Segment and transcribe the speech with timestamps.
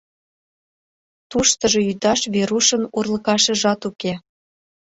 [1.29, 4.13] Туштыжо ӱдаш Верушын урлыкашыжат уке.